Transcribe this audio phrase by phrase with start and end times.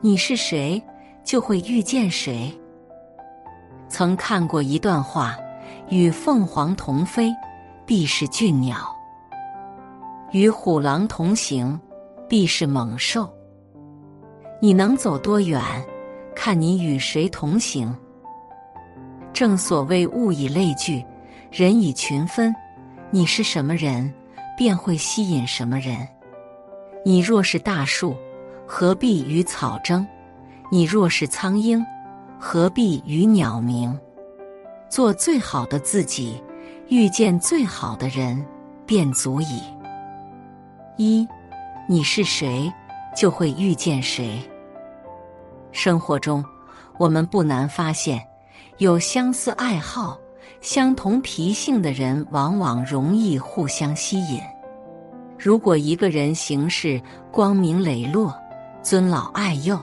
[0.00, 0.80] 你是谁，
[1.24, 2.56] 就会遇见谁。
[3.88, 5.36] 曾看过一段话：
[5.88, 7.34] 与凤凰同飞，
[7.84, 8.76] 必是俊鸟；
[10.30, 11.78] 与虎狼同行，
[12.28, 13.28] 必是猛兽。
[14.60, 15.60] 你能走多远，
[16.32, 17.92] 看你与谁同行。
[19.32, 21.04] 正所谓物以类聚，
[21.50, 22.54] 人以群分。
[23.10, 24.14] 你是什么人，
[24.56, 26.06] 便会吸引什么人。
[27.04, 28.14] 你若是大树，
[28.70, 30.06] 何必与草争？
[30.70, 31.82] 你若是苍鹰，
[32.38, 33.98] 何必与鸟鸣？
[34.90, 36.40] 做最好的自己，
[36.88, 38.44] 遇见最好的人，
[38.84, 39.62] 便足矣。
[40.98, 41.26] 一，
[41.88, 42.70] 你是谁，
[43.16, 44.38] 就会遇见谁。
[45.72, 46.44] 生活中，
[46.98, 48.22] 我们不难发现，
[48.76, 50.18] 有相似爱好、
[50.60, 54.38] 相同脾性的人，往往容易互相吸引。
[55.38, 57.00] 如果一个人行事
[57.32, 58.38] 光明磊落，
[58.82, 59.78] 尊老爱幼，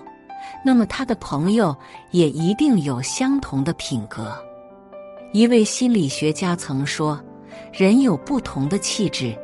[0.63, 1.75] 那么他的朋友
[2.11, 4.35] 也一定有相同的品格。
[5.31, 7.21] 一位心理学家曾说
[7.73, 9.37] ：“人有不同的气质，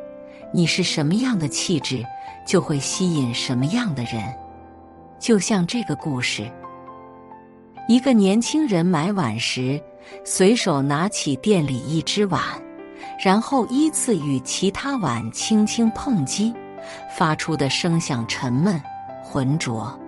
[0.52, 2.04] 你是什么样的气质，
[2.46, 4.22] 就会吸引什么样的人。”
[5.20, 6.50] 就像这个故事，
[7.86, 9.80] 一个年轻人买碗时，
[10.24, 12.42] 随手拿起店里一只碗，
[13.22, 16.52] 然后依次与其他碗轻轻碰击，
[17.16, 18.82] 发出的声响沉闷。
[19.32, 19.98] 浑浊，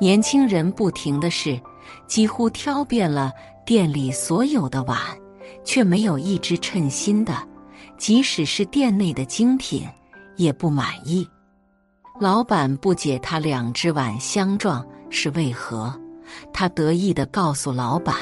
[0.00, 1.60] 年轻人不停的试，
[2.08, 3.30] 几乎挑遍了
[3.64, 4.98] 店里所有的碗，
[5.64, 7.32] 却没有一只称心的。
[7.96, 9.86] 即使是店内的精品，
[10.34, 11.24] 也不满意。
[12.18, 15.94] 老板不解他两只碗相撞是为何，
[16.52, 18.16] 他得意的告诉老板：“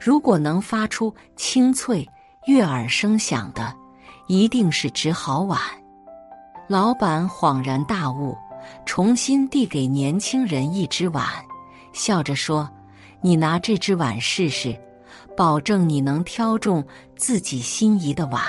[0.00, 2.08] 如果能发出清脆
[2.46, 3.74] 悦耳声响的，
[4.26, 5.60] 一定是只好碗。”
[6.66, 8.34] 老板恍然大悟。
[8.84, 11.26] 重新递给年轻人一只碗，
[11.92, 12.68] 笑着说
[13.20, 14.74] ：“你拿这只碗试试，
[15.36, 16.84] 保证你能挑中
[17.16, 18.42] 自己心仪的碗。”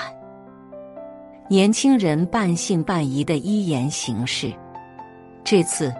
[1.48, 4.52] 年轻人半信半疑的依言行事。
[5.44, 5.92] 这次，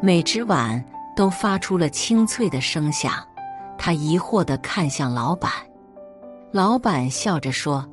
[0.00, 0.84] 每只碗
[1.16, 3.12] 都发出了清脆的声响。
[3.78, 5.50] 他疑惑的看向老板，
[6.52, 7.88] 老板笑着说：“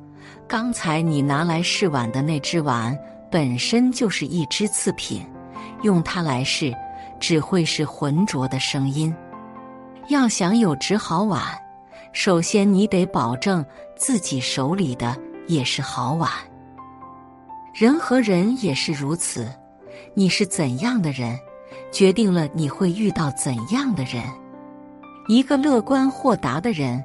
[0.46, 2.94] 刚才你拿来试碗的那只碗，
[3.30, 5.24] 本身就是一只次品。”
[5.82, 6.74] 用它来试，
[7.20, 9.14] 只会是浑浊的声音。
[10.08, 11.42] 要想有只好碗，
[12.12, 13.64] 首先你得保证
[13.96, 15.16] 自己手里的
[15.46, 16.30] 也是好碗。
[17.74, 19.46] 人和人也是如此，
[20.14, 21.38] 你是怎样的人，
[21.92, 24.22] 决定了你会遇到怎样的人。
[25.28, 27.04] 一个乐观豁达的人，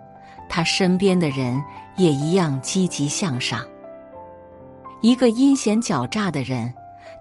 [0.50, 1.62] 他身边的人
[1.98, 3.60] 也一样积极向上；
[5.02, 6.74] 一个阴险狡诈的人。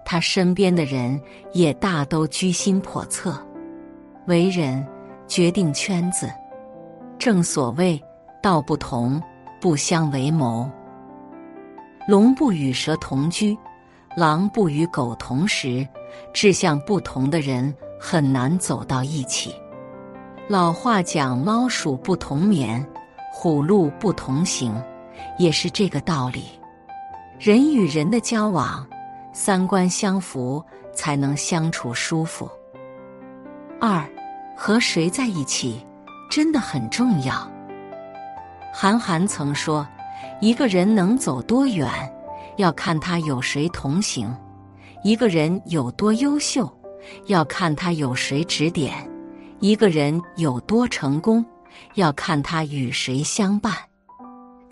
[0.05, 1.19] 他身边的人
[1.53, 3.35] 也大都居心叵测，
[4.27, 4.85] 为人
[5.27, 6.29] 决定圈子。
[7.17, 8.01] 正所谓
[8.41, 9.21] 道不同
[9.61, 10.69] 不相为谋，
[12.07, 13.57] 龙不与蛇同居，
[14.17, 15.87] 狼不与狗同食。
[16.31, 19.55] 志向不同的人很难走到一起。
[20.47, 22.85] 老话讲猫鼠不同眠，
[23.31, 24.75] 虎鹿不同行，
[25.39, 26.43] 也是这个道理。
[27.39, 28.85] 人与人的交往。
[29.33, 30.63] 三观相符
[30.93, 32.49] 才能相处舒服。
[33.81, 34.07] 二，
[34.55, 35.85] 和谁在一起
[36.29, 37.51] 真的很重要。
[38.71, 39.85] 韩寒曾说
[40.39, 41.89] ：“一个人能走多远，
[42.57, 44.29] 要看他有谁同行；
[45.03, 46.71] 一个人有多优秀，
[47.25, 48.91] 要看他有谁指点；
[49.59, 51.43] 一个人有多成功，
[51.95, 53.73] 要看他与谁相伴。”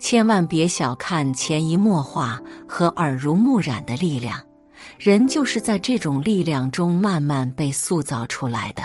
[0.00, 4.40] 千万别小看潜移默化和耳濡目染的力量。
[4.98, 8.82] 人就是在这种力量中慢慢被塑造出来的。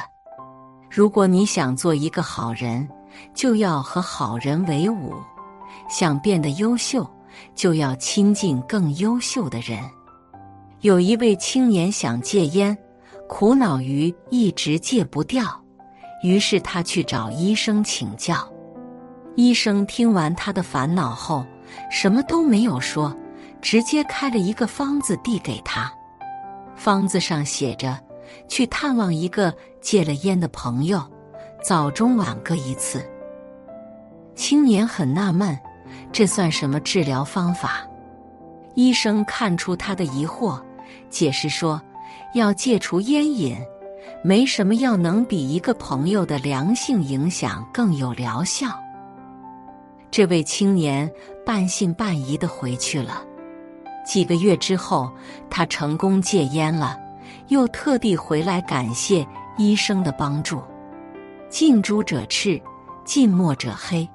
[0.89, 2.87] 如果你想做一个好人，
[3.33, 5.13] 就要和好人为伍；
[5.89, 7.07] 想变得优秀，
[7.55, 9.79] 就要亲近更优秀的人。
[10.81, 12.77] 有一位青年想戒烟，
[13.27, 15.43] 苦恼于一直戒不掉，
[16.23, 18.47] 于是他去找医生请教。
[19.35, 21.45] 医生听完他的烦恼后，
[21.91, 23.15] 什么都没有说。
[23.69, 25.91] 直接开了一个方子递给他，
[26.77, 27.99] 方子上写着
[28.47, 31.03] ：“去探望一个戒了烟的朋友，
[31.61, 33.05] 早中晚各一次。”
[34.35, 35.59] 青年很纳闷，
[36.13, 37.85] 这算什么治疗方法？
[38.75, 40.63] 医生看出他的疑惑，
[41.09, 41.81] 解释说
[42.33, 43.57] ：“要戒除烟瘾，
[44.23, 48.69] 没什么药能比一个朋友的良性影响更有疗效。”
[50.09, 51.11] 这位青年
[51.45, 53.26] 半信半疑的回去了。
[54.07, 55.11] 几个月之后，
[55.49, 56.97] 他成功戒烟了，
[57.49, 59.27] 又特地回来感谢
[59.57, 60.61] 医生的帮助。
[61.49, 62.59] 近朱者赤，
[63.03, 64.07] 近墨者黑。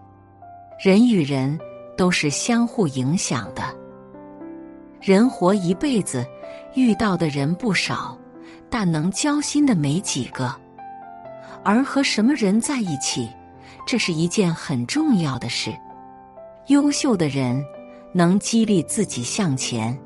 [0.82, 1.58] 人与人
[1.94, 3.62] 都是相互影响的。
[4.98, 6.26] 人活一辈子，
[6.74, 8.16] 遇到的人不少，
[8.70, 10.54] 但能交心的没几个。
[11.62, 13.28] 而和什么人在一起，
[13.86, 15.70] 这是一件很重要的事。
[16.68, 17.62] 优秀的人
[18.12, 19.98] 能激励自己向前，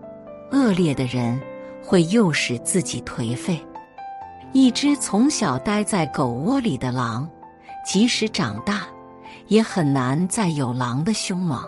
[0.52, 1.40] 恶劣的人
[1.82, 3.60] 会诱使自己颓废。
[4.52, 7.28] 一只从小待在狗窝里的狼，
[7.84, 8.86] 即使长大，
[9.48, 11.62] 也很难再有狼的凶猛。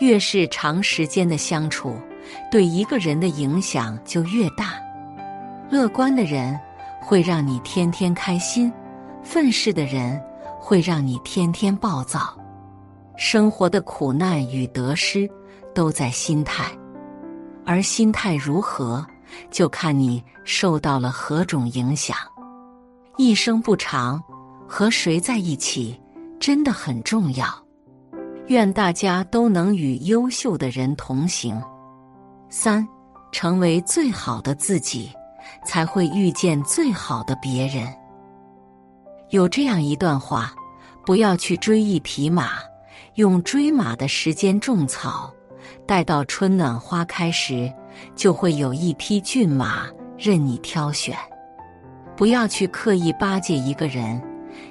[0.00, 1.96] 越是长时间的相处，
[2.50, 4.72] 对一个人的影响就越大。
[5.70, 6.58] 乐观的人
[7.00, 8.72] 会让你天天开心，
[9.22, 10.20] 愤世的人
[10.58, 12.36] 会让你天天暴躁。
[13.16, 15.30] 生活的苦难与得失
[15.74, 16.70] 都在心态，
[17.64, 19.04] 而心态如何，
[19.50, 22.16] 就看你受到了何种影响。
[23.16, 24.22] 一生不长，
[24.68, 26.00] 和谁在一起
[26.40, 27.46] 真的很重要。
[28.48, 31.62] 愿大家都能与优秀的人同行。
[32.50, 32.86] 三，
[33.32, 35.10] 成为最好的自己，
[35.64, 37.86] 才会遇见最好的别人。
[39.30, 40.52] 有这样一段话：
[41.06, 42.58] 不要去追一匹马。
[43.14, 45.32] 用追马的时间种草，
[45.86, 47.72] 待到春暖花开时，
[48.14, 49.86] 就会有一匹骏马
[50.18, 51.16] 任你挑选。
[52.16, 54.22] 不要去刻意巴结一个人，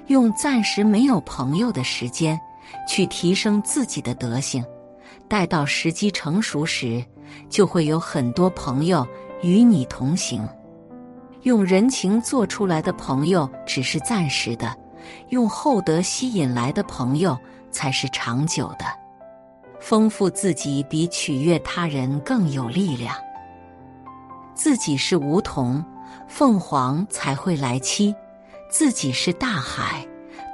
[0.08, 2.40] 用暂时没有朋友的时间
[2.88, 4.64] 去提升自己的德行。
[5.28, 7.04] 待到时机成熟时，
[7.50, 9.08] 就会有很多朋友
[9.42, 10.48] 与你同行。
[11.42, 14.74] 用人情做出来的朋友只是暂时的，
[15.30, 17.38] 用厚德吸引来的朋友。
[17.74, 18.86] 才是长久的，
[19.81, 23.14] 丰富自己比取悦他人更有力量。
[24.56, 25.84] 自己是梧桐，
[26.28, 28.16] 凤凰才会来栖；
[28.70, 30.08] 自己是大海，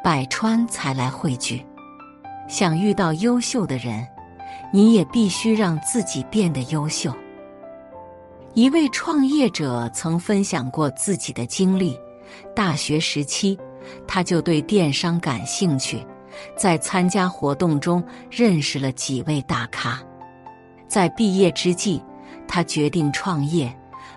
[0.04, 1.63] 百川才来汇聚。
[2.48, 4.07] 想遇到优秀的人，
[4.74, 7.13] 你也必须让自己变得优秀。
[8.56, 11.95] 一位创业者曾分享过自己的经历：
[12.56, 13.60] 大学时期，
[14.07, 16.04] 他就对电商感兴趣。
[16.56, 20.00] 在参加活动中认识了几位大咖，
[20.88, 22.01] 在毕业之际，
[22.47, 23.74] 他决定创业，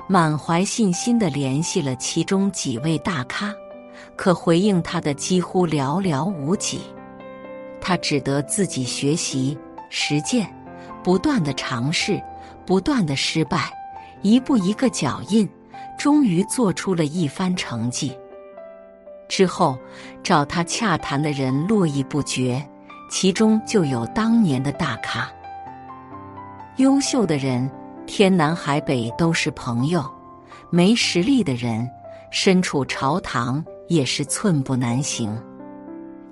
[0.06, 3.54] 满怀信心的联系了其中几位大咖，
[4.16, 6.80] 可回应他的几乎寥寥无几。
[7.80, 9.58] 他只得自己学习、
[9.90, 10.48] 实践，
[11.02, 12.22] 不断的尝试，
[12.64, 13.70] 不断的失败，
[14.22, 15.48] 一步一个脚印，
[15.98, 18.16] 终于做出了一番成绩。
[19.32, 19.78] 之后，
[20.22, 22.62] 找他洽谈的人络绎不绝，
[23.08, 25.26] 其中就有当年的大咖。
[26.76, 27.70] 优秀的人，
[28.06, 30.02] 天南海北都是朋友；
[30.68, 31.88] 没实力的人，
[32.30, 35.34] 身处朝堂也是寸步难行。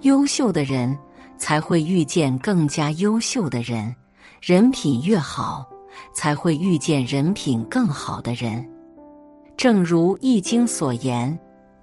[0.02, 0.94] 优秀的人
[1.38, 3.96] 才会遇见更加优秀的人，
[4.42, 5.66] 人品越好，
[6.12, 8.62] 才会遇见人品更好的人。
[9.56, 11.40] 正如《易经》所言。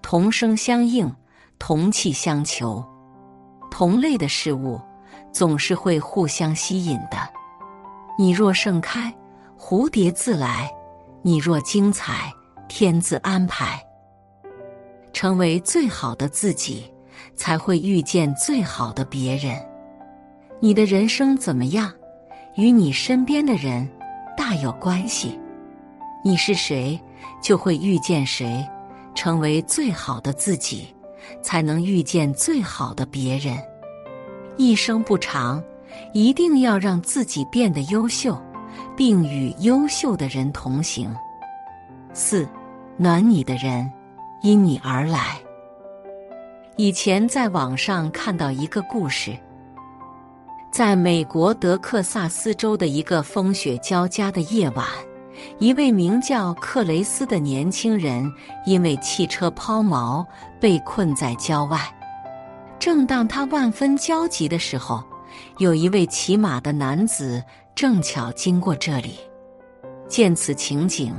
[0.10, 1.14] 同声相应，
[1.60, 2.82] 同气相求，
[3.70, 4.80] 同类的事物
[5.34, 7.18] 总是会互相吸引的。
[8.18, 9.14] 你若盛开，
[9.60, 10.70] 蝴蝶自来；
[11.24, 12.32] 你若精彩，
[12.70, 13.86] 天自安排。
[15.12, 16.90] 成为最好的自己，
[17.36, 19.62] 才会遇见最好的别人。
[20.62, 21.92] 你的人生怎么样，
[22.56, 23.86] 与你身边的人
[24.38, 25.38] 大有关系。
[26.24, 26.98] 你是谁，
[27.42, 28.66] 就会遇见谁。
[29.18, 30.94] 成为最好的自己，
[31.42, 33.58] 才能遇见最好的别人。
[34.58, 35.62] 一生不长，
[36.14, 38.40] 一定要让自己变得优秀，
[38.96, 41.12] 并与优秀的人同行。
[42.14, 42.48] 四，
[42.96, 43.92] 暖你的人
[44.44, 45.40] 因你而来。
[46.76, 49.36] 以前在网上看到一个故事，
[50.72, 54.86] 在美国德克萨斯州的一个风雪交加的夜晚。
[55.60, 58.32] 一位名叫克雷斯的年轻人，
[58.66, 60.26] 因为汽车抛锚
[60.60, 61.80] 被困在郊外。
[62.80, 65.04] 正当他万分焦急的时候，
[65.58, 67.44] 有一位骑马的男子
[67.76, 69.16] 正巧经过这里。
[70.08, 71.14] 见此情景，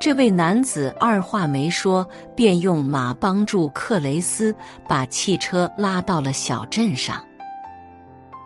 [0.00, 2.06] 这位男子二话没说，
[2.36, 4.54] 便用马帮助克雷斯
[4.86, 7.22] 把汽车拉到了小镇上。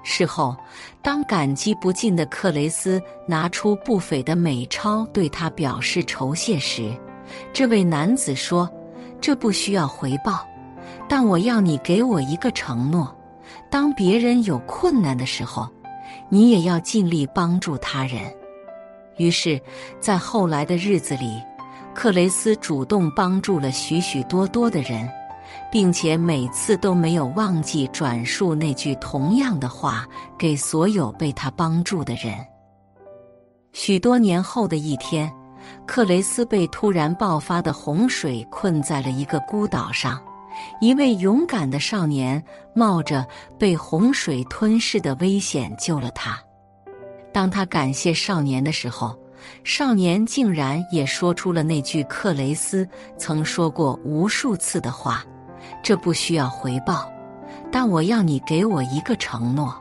[0.08, 0.56] 事后，
[1.02, 6.96] 当感激不尽的克雷斯拿出不菲的美钞对他表示酬谢时，
[7.52, 8.70] 这位男子说
[9.20, 10.46] ：“这不需要回报，
[11.08, 13.12] 但我要你给我一个承诺：
[13.68, 15.68] 当别人有困难的时候，
[16.28, 18.32] 你也要尽力帮助他人。”
[19.18, 19.60] 于是，
[19.98, 21.42] 在后来的日子里，
[21.92, 25.10] 克雷斯主动帮助了许许多多的人，
[25.78, 32.34] 并且每次都没有忘记转述那句同样的话给所有被他帮助的人。
[33.74, 35.30] 许多年后的一天，
[35.86, 40.18] 克雷斯被突然爆发的洪水困在了一个孤岛上。
[40.80, 42.42] 一位勇敢的少年
[42.74, 43.26] 冒着
[43.58, 46.38] 被洪水吞噬的危险救了他。
[47.34, 49.14] 当他感谢少年的时候，
[49.62, 55.22] 少年竟然也说出了那句克雷斯曾说过无数次的话
[55.82, 57.10] ：“这不需要回报，
[57.70, 59.74] 但我要你给我一个承诺。”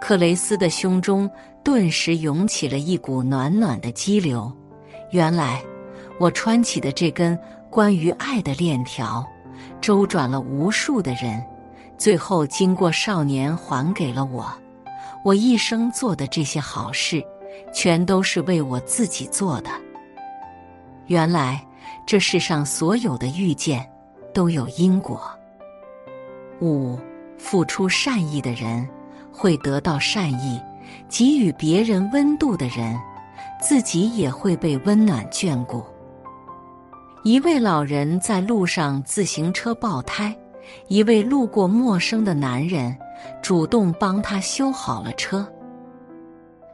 [0.00, 1.30] 克雷斯的胸中
[1.62, 4.50] 顿时涌起了一股暖暖的激流。
[5.10, 5.62] 原来，
[6.18, 7.38] 我穿起的这根
[7.70, 9.24] 关于爱的链条。
[9.80, 11.42] 周转了无数的人，
[11.98, 14.50] 最后经过少年还给了我。
[15.22, 17.22] 我一生做的这些好事，
[17.72, 19.70] 全都是为我自己做的。
[21.06, 21.62] 原来
[22.06, 23.89] 这世上所有的遇见
[24.32, 25.20] 都有因果。
[26.60, 26.98] 五，
[27.38, 28.86] 付出善意的人
[29.32, 30.60] 会得到善意，
[31.08, 32.98] 给予别人温度的人，
[33.60, 35.84] 自己也会被温暖眷顾。
[37.22, 40.36] 一位老人在路上自行车爆胎，
[40.88, 42.96] 一位路过陌生的男人
[43.42, 45.46] 主动帮他修好了车。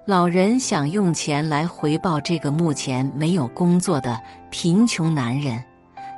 [0.05, 4.21] 老人想用钱来回报这个目前没有工作的
[4.51, 5.61] 贫穷男人，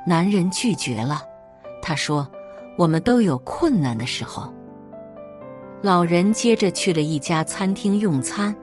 [0.05, 1.23] 男人拒绝了。
[1.81, 2.27] 他说
[2.77, 4.53] ：“我们都有困难的时候。”
[5.81, 8.53] 老人接着去了一家餐厅用餐，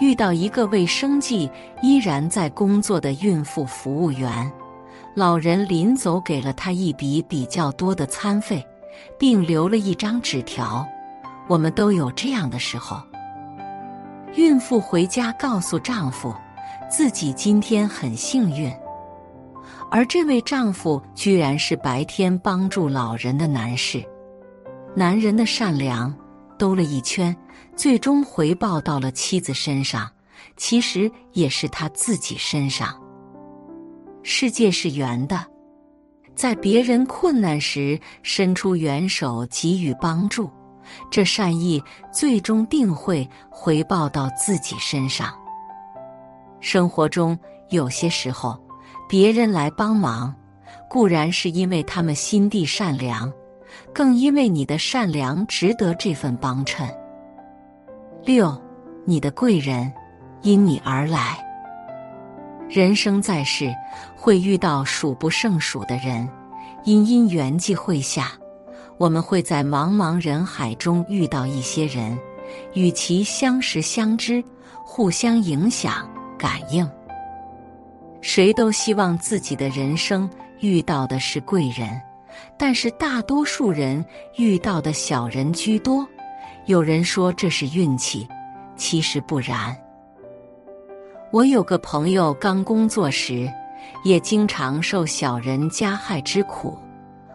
[0.00, 1.50] 遇到一个为生计
[1.82, 4.52] 依然在工作的孕妇服务员。
[5.14, 8.64] 老人临走给了他一笔比较多的餐费，
[9.18, 10.86] 并留了一张纸条。
[11.48, 13.00] 我们都有这样的时候。
[14.34, 16.34] 孕妇回家告诉丈夫，
[16.90, 18.70] 自己今天很幸运，
[19.90, 24.04] 而这位丈夫居然是白天帮助老人的男士。
[24.94, 26.14] 男人的善良
[26.58, 27.34] 兜了一圈，
[27.76, 30.10] 最终回报到了妻子身上，
[30.56, 32.94] 其实也是他自己身上。
[34.22, 35.42] 世界是圆的，
[36.34, 40.50] 在别人困难时伸出援手给予帮助，
[41.10, 45.32] 这善意最终定会回报到自己身上。
[46.60, 47.38] 生活中
[47.70, 48.58] 有些时候，
[49.08, 50.34] 别人来帮忙，
[50.88, 53.32] 固然是因为他们心地善良，
[53.94, 56.86] 更因为你的善良值得这份帮衬。
[58.22, 58.54] 六，
[59.06, 59.90] 你的贵人
[60.42, 61.38] 因你而来。
[62.68, 63.74] 人生在世，
[64.14, 66.28] 会遇到数不胜数的人，
[66.84, 68.32] 因因缘际会下，
[68.98, 72.18] 我们会在茫茫人海中遇到一些人，
[72.74, 74.44] 与其相识相知，
[74.84, 76.86] 互相影响感应。
[78.20, 80.28] 谁都希望自己的人生
[80.60, 82.00] 遇到的是贵人，
[82.56, 84.04] 但是大多数人
[84.36, 86.06] 遇到的小人居多。
[86.66, 88.28] 有人说这是运气，
[88.76, 89.76] 其实不然。
[91.30, 93.50] 我有个朋友，刚工作时，
[94.04, 96.76] 也经常受小人加害之苦。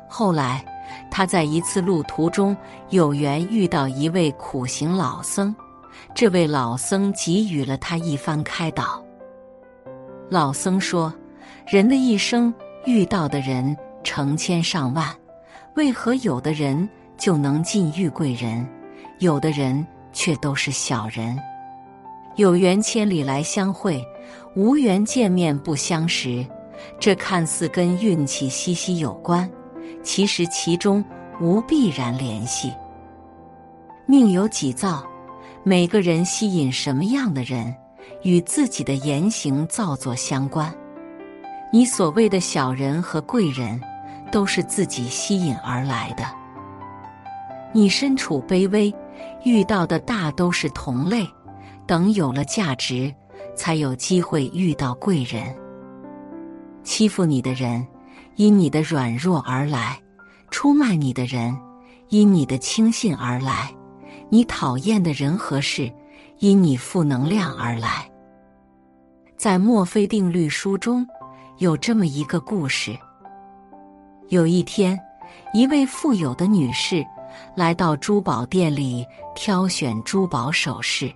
[0.08, 0.64] 后来，
[1.10, 2.56] 他在一次路途中
[2.90, 5.56] 有缘遇到一位苦行老僧，
[6.14, 9.04] 这位老僧给予了他一番开导。
[10.30, 11.14] 老僧说
[11.68, 12.54] ：“人的一生
[12.86, 15.08] 遇到的人成千上万，
[15.76, 18.68] 为何有的人就能尽遇贵人，
[19.20, 21.38] 有的人却都是小人？”
[22.36, 24.04] 有缘千里来相会，
[24.56, 26.44] 无缘见面不相识。
[27.00, 29.48] 这看似跟运气息息有关，
[30.02, 31.06] 其实其中
[31.40, 32.74] 无必然联系。
[34.08, 35.06] 命由己造，
[35.64, 37.74] 每个人吸引什么样的人，
[38.22, 40.74] 与自己的言行造作相关。
[41.72, 43.82] 你所谓的小人和贵人，
[44.32, 46.24] 都是自己吸引而来的。
[47.74, 48.94] 你身处卑微，
[49.44, 51.28] 遇到的大都是同类。
[51.86, 53.14] 等有了价值，
[53.56, 55.56] 才有机会遇到贵人。
[56.84, 57.86] 欺负你的人，
[58.36, 59.98] 因你的软弱而来；
[60.50, 61.58] 出卖你的人，
[62.10, 63.70] 因你的轻信而来；
[64.30, 65.92] 你讨厌的人和事，
[66.44, 68.06] 因你负能量而来。
[69.38, 71.08] 在墨菲定律书中，
[71.60, 72.94] 有这么一个故事：
[74.28, 75.00] 有一天，
[75.54, 77.02] 一位富有的女士
[77.56, 81.10] 来到珠宝店里挑选珠宝首饰。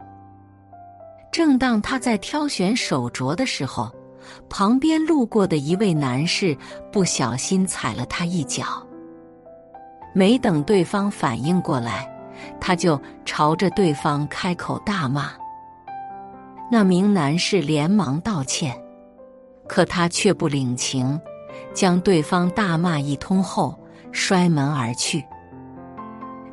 [1.30, 3.92] 正当她在挑选手镯的时候，
[4.48, 6.58] 旁边路过的一位男士
[6.90, 8.82] 不小心踩了他一脚。
[10.14, 12.10] 没等对方反应过来，
[12.60, 15.32] 他就朝着对方开口大骂。
[16.72, 18.76] 那名男士连忙道歉
[19.68, 21.20] ：“可他却不领情，
[21.74, 23.78] 将对方大骂一通后
[24.12, 25.26] 摔门而去。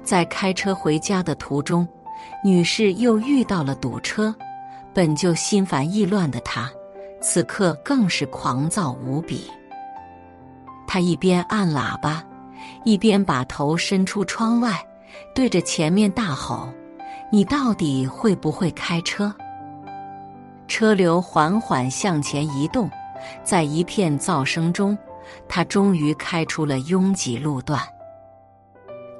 [0.02, 1.88] 在开车回家的途中，
[2.44, 4.34] 女士又遇到了堵车。
[4.92, 6.70] 本就心烦意乱的她，
[7.20, 9.50] 此刻更是狂躁无比。
[10.86, 12.22] 她一边按喇叭，
[12.84, 14.80] 一边把头伸出窗外，
[15.34, 16.68] 对着前面大吼
[17.30, 19.32] ：“你到底会不会开车？”
[20.66, 22.90] 车流缓缓向前移动，
[23.42, 24.96] 在一片噪声中，
[25.48, 27.80] 他终于开出了拥挤路段。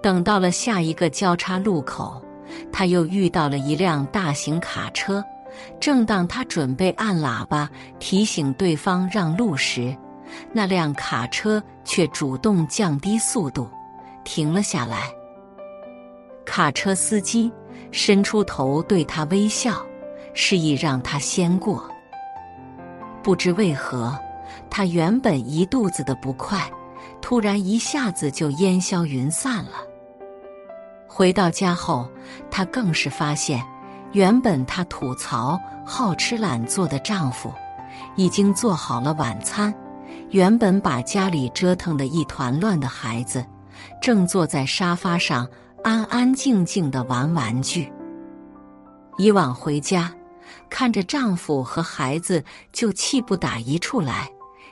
[0.03, 2.23] 等到了下一个交叉路口，
[2.73, 5.25] 他又遇到了一辆大型卡车。
[5.79, 7.71] 正当他准备按喇叭
[8.01, 9.97] 提醒对方让路时，
[10.53, 13.69] 那辆卡车却主动降低速度，
[14.25, 15.13] 停了下来。
[16.55, 17.53] 卡车司机
[17.91, 19.85] 伸出头对他微笑，
[20.35, 21.85] 示意让他先过。
[23.25, 24.17] 不知为何，
[24.71, 26.71] 他原本一肚子的不快，
[27.21, 29.83] 突然一下子就烟消云散了。
[31.09, 32.09] 回到家后，
[32.53, 33.61] 她更是发现，
[34.13, 37.53] 原本她吐槽好吃懒做的丈夫，
[38.15, 39.73] 已经做好了晚餐；
[40.31, 43.45] 原本把家里折腾的一团乱的孩子，
[44.01, 45.49] 正坐在沙发上
[45.85, 47.93] 安安静静的玩玩具。
[49.19, 50.11] 以往回家，
[50.71, 54.27] 看着丈夫和孩子就气不打一处来，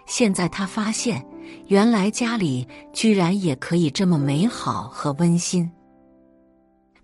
[0.06, 1.22] 现在她发现，
[1.66, 5.70] 原来家里居然也可以这么美好和温馨。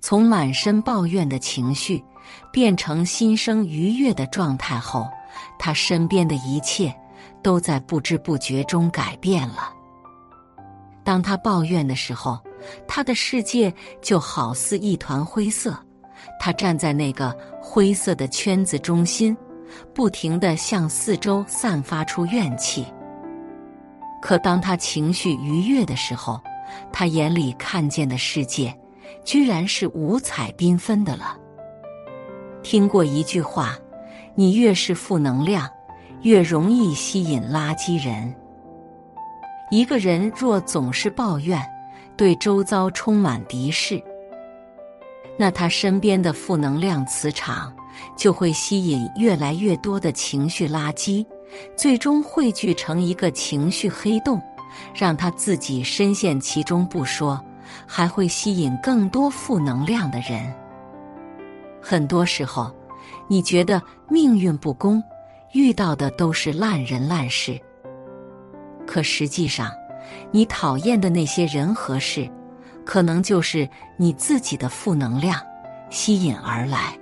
[0.01, 2.03] 从满身抱怨的情绪
[2.51, 5.07] 变成心生愉悦的状态后，
[5.59, 6.95] 他身边的一切
[7.43, 9.71] 都在不知不觉中改变了。
[11.05, 12.39] 当他抱怨的时候，
[12.87, 15.77] 他的世界就好似一团灰色，
[16.41, 19.37] 他站在那个灰色的圈子中心，
[19.95, 22.87] 不停的向四周散发出怨气。
[24.21, 26.41] 可当他情绪愉悦的时候，
[26.93, 28.77] 他眼里看见的世界。
[29.25, 31.37] 居然是五彩缤纷的了。
[32.63, 33.77] 听过一句话
[34.35, 35.69] ：“你越是负能量，
[36.23, 38.35] 越容易吸引垃圾人。”
[39.71, 41.61] 一个人若总是抱怨，
[42.19, 44.03] 对周遭充满敌视，
[45.39, 47.73] 那他身边的负能量磁场
[48.17, 51.25] 就会吸引越来越多的情绪垃圾，
[51.77, 54.43] 最终汇聚成一个情绪黑洞，
[54.93, 57.41] 让他自己深陷其中不说。
[57.87, 60.53] 还会吸引更多负能量的人。
[61.83, 62.75] 很多时候，
[63.29, 65.03] 你觉得命运不公，
[65.53, 67.61] 遇到的都是烂人烂事。
[68.87, 69.71] 可实际上，
[70.31, 72.29] 你讨厌的那些人和事，
[72.85, 75.41] 可能就是你自己的负能量
[75.91, 76.97] 吸引而来。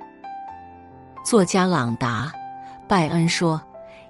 [1.25, 2.33] 作家朗达·
[2.89, 3.61] 拜恩说：“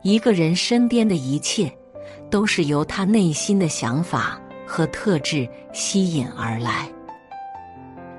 [0.03, 1.73] 一个人身边的一切，
[2.31, 6.89] 都是由他内心的想法。”和特质吸引而来。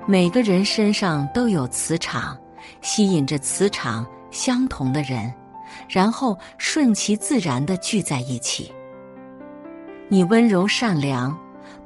[0.06, 2.34] 每个人身上都有磁场，
[2.80, 5.30] 吸引着磁场相同的人，
[5.86, 8.72] 然后顺其自然的聚在一起。
[10.10, 11.36] 你温柔善良，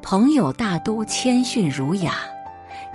[0.00, 2.12] 朋友大都谦逊儒雅；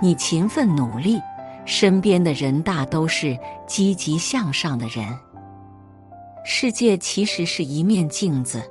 [0.00, 1.20] 你勤奋努力，
[1.66, 5.06] 身边的人大都是积极向上的人。
[6.46, 8.62] 世界其实是一面镜子，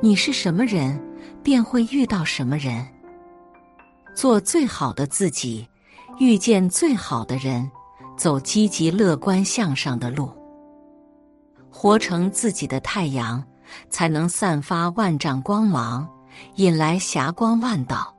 [0.00, 1.00] 你是什么人？
[1.40, 2.86] 便会遇到什么人，
[4.14, 5.66] 做最好的自己，
[6.18, 7.68] 遇见最好的人，
[8.16, 10.30] 走积极乐观向上的路，
[11.70, 13.42] 活成自己的太阳，
[13.90, 16.08] 才能散发万丈光芒，
[16.56, 18.11] 引来霞光万道。